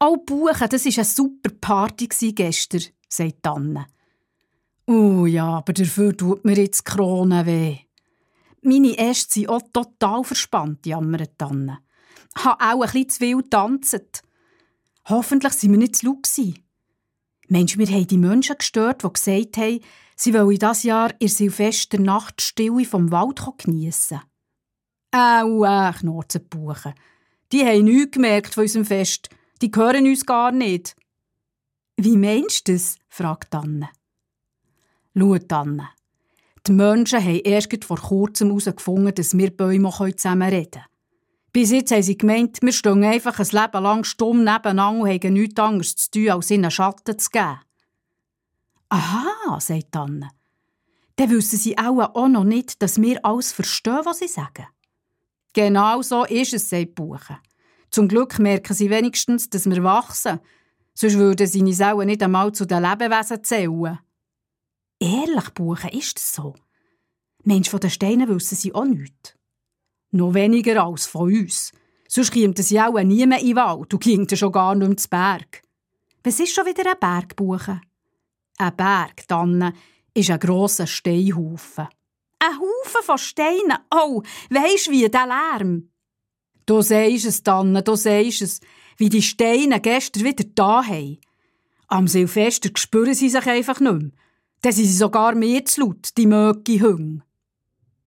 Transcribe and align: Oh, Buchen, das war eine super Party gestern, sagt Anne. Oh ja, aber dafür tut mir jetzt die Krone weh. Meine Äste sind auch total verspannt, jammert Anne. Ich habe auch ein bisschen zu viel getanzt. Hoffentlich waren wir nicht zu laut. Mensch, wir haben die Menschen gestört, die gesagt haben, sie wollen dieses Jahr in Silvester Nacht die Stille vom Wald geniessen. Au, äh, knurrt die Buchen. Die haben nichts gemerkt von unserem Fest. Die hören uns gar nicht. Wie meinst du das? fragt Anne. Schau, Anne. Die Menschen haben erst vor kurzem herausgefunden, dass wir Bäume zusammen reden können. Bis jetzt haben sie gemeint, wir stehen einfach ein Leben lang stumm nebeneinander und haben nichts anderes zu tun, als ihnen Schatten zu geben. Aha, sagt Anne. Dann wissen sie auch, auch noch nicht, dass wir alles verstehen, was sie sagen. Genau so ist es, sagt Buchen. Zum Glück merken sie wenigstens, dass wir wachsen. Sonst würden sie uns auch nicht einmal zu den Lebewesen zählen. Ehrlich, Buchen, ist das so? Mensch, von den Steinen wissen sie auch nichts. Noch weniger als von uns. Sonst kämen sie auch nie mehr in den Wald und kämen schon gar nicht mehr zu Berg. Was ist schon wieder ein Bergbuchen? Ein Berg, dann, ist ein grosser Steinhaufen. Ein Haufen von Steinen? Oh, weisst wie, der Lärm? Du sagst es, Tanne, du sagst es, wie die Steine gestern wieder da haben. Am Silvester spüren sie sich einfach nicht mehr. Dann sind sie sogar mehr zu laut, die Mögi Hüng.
Oh, 0.00 0.16
Buchen, 0.16 0.68
das 0.68 0.84
war 0.84 0.92
eine 0.94 1.04
super 1.04 1.50
Party 1.60 2.06
gestern, 2.32 2.82
sagt 3.08 3.46
Anne. 3.46 3.86
Oh 4.86 5.26
ja, 5.26 5.58
aber 5.58 5.72
dafür 5.72 6.16
tut 6.16 6.44
mir 6.44 6.56
jetzt 6.56 6.86
die 6.86 6.92
Krone 6.92 7.44
weh. 7.44 7.78
Meine 8.62 8.96
Äste 8.96 9.40
sind 9.40 9.48
auch 9.48 9.62
total 9.72 10.22
verspannt, 10.22 10.86
jammert 10.86 11.42
Anne. 11.42 11.78
Ich 12.36 12.44
habe 12.44 12.62
auch 12.62 12.72
ein 12.72 12.80
bisschen 12.80 13.08
zu 13.08 13.18
viel 13.18 13.36
getanzt. 13.38 14.22
Hoffentlich 15.08 15.62
waren 15.62 15.70
wir 15.72 15.78
nicht 15.78 15.96
zu 15.96 16.06
laut. 16.06 16.54
Mensch, 17.48 17.76
wir 17.78 17.86
haben 17.86 18.06
die 18.06 18.18
Menschen 18.18 18.56
gestört, 18.56 19.02
die 19.02 19.12
gesagt 19.12 19.56
haben, 19.56 19.80
sie 20.16 20.34
wollen 20.34 20.58
dieses 20.58 20.82
Jahr 20.84 21.12
in 21.18 21.28
Silvester 21.28 21.98
Nacht 21.98 22.40
die 22.40 22.44
Stille 22.44 22.84
vom 22.84 23.10
Wald 23.10 23.40
geniessen. 23.58 24.20
Au, 25.10 25.64
äh, 25.64 25.92
knurrt 25.92 26.34
die 26.34 26.38
Buchen. 26.38 26.94
Die 27.50 27.64
haben 27.64 27.84
nichts 27.84 28.12
gemerkt 28.12 28.54
von 28.54 28.62
unserem 28.62 28.84
Fest. 28.84 29.30
Die 29.60 29.70
hören 29.74 30.06
uns 30.06 30.24
gar 30.24 30.52
nicht. 30.52 30.94
Wie 31.96 32.16
meinst 32.16 32.68
du 32.68 32.72
das? 32.72 32.96
fragt 33.08 33.54
Anne. 33.54 33.88
Schau, 35.16 35.36
Anne. 35.50 35.88
Die 36.66 36.72
Menschen 36.72 37.24
haben 37.24 37.40
erst 37.44 37.84
vor 37.84 37.98
kurzem 37.98 38.48
herausgefunden, 38.48 39.14
dass 39.14 39.36
wir 39.36 39.50
Bäume 39.50 39.90
zusammen 40.16 40.48
reden 40.48 40.70
können. 40.70 40.84
Bis 41.52 41.70
jetzt 41.70 41.90
haben 41.90 42.02
sie 42.02 42.18
gemeint, 42.18 42.58
wir 42.62 42.72
stehen 42.72 43.02
einfach 43.02 43.38
ein 43.38 43.46
Leben 43.46 43.82
lang 43.82 44.04
stumm 44.04 44.44
nebeneinander 44.44 45.00
und 45.00 45.24
haben 45.24 45.32
nichts 45.32 45.60
anderes 45.60 45.96
zu 45.96 46.10
tun, 46.10 46.30
als 46.30 46.50
ihnen 46.50 46.70
Schatten 46.70 47.18
zu 47.18 47.30
geben. 47.30 47.58
Aha, 48.90 49.58
sagt 49.60 49.96
Anne. 49.96 50.28
Dann 51.16 51.30
wissen 51.30 51.58
sie 51.58 51.76
auch, 51.76 52.14
auch 52.14 52.28
noch 52.28 52.44
nicht, 52.44 52.80
dass 52.80 53.00
wir 53.00 53.24
alles 53.24 53.52
verstehen, 53.52 54.00
was 54.04 54.20
sie 54.20 54.28
sagen. 54.28 54.66
Genau 55.52 56.00
so 56.02 56.24
ist 56.24 56.52
es, 56.52 56.68
sagt 56.68 56.94
Buchen. 56.94 57.38
Zum 57.90 58.08
Glück 58.08 58.38
merken 58.38 58.74
sie 58.74 58.90
wenigstens, 58.90 59.48
dass 59.48 59.68
wir 59.68 59.82
wachsen. 59.82 60.40
Sonst 60.94 61.16
würden 61.16 61.46
sie 61.46 61.60
uns 61.60 61.80
auch 61.80 62.02
nicht 62.04 62.22
einmal 62.22 62.52
zu 62.52 62.66
den 62.66 62.82
Lebewesen 62.82 63.44
zählen. 63.44 63.98
Ehrlich, 65.00 65.50
Buchen, 65.54 65.90
ist 65.90 66.16
das 66.16 66.32
so? 66.32 66.54
Mensch, 67.44 67.70
von 67.70 67.80
den 67.80 67.90
Steinen 67.90 68.28
wissen 68.28 68.56
sie 68.56 68.74
auch 68.74 68.84
nichts. 68.84 69.34
Noch 70.10 70.34
weniger 70.34 70.84
als 70.84 71.06
von 71.06 71.32
uns. 71.32 71.72
Sonst 72.08 72.32
kämen 72.32 72.56
sie 72.56 72.80
auch 72.80 73.00
nie 73.02 73.26
mehr 73.26 73.38
in 73.38 73.48
den 73.48 73.56
Wald 73.56 73.92
und 73.92 74.02
kämen 74.02 74.28
schon 74.28 74.52
gar 74.52 74.74
nicht 74.74 74.88
mehr 74.88 74.96
zu 74.96 75.08
Berg. 75.08 75.62
Was 76.24 76.40
ist 76.40 76.54
schon 76.54 76.66
wieder 76.66 76.90
ein 76.90 76.98
Bergbuchen? 76.98 77.80
Ein 78.58 78.76
Berg, 78.76 79.26
dann, 79.28 79.72
ist 80.14 80.30
ein 80.30 80.40
grosser 80.40 80.86
Steinhaufen. 80.86 81.86
Ein 82.40 82.58
Haufen 82.58 83.02
von 83.02 83.18
Steinen? 83.18 83.78
Oh, 83.94 84.22
weisst 84.50 84.90
wie, 84.90 85.08
der 85.08 85.26
Lärm? 85.26 85.90
Du 86.68 86.82
sagst 86.82 87.24
es, 87.24 87.42
Tanne, 87.42 87.82
du 87.82 87.96
sagst 87.96 88.42
es, 88.42 88.60
wie 88.98 89.08
die 89.08 89.22
Steine 89.22 89.80
gestern 89.80 90.24
wieder 90.24 90.44
da 90.54 90.84
haben. 90.84 91.16
Am 91.86 92.06
Silvester 92.06 92.68
spüren 92.74 93.14
sie 93.14 93.30
sich 93.30 93.46
einfach 93.46 93.80
nicht 93.80 93.90
mehr. 93.90 94.10
Dann 94.60 94.72
sind 94.72 94.84
sie 94.84 94.92
sogar 94.92 95.34
mehr 95.34 95.64
zu 95.64 95.80
laut, 95.80 96.10
die 96.18 96.26
Mögi 96.26 96.80
Hüng. 96.80 97.22